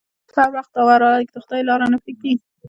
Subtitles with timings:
[0.03, 2.33] احمد په هر وخت او هر حالت کې د خدای لاره نه پرېږدي.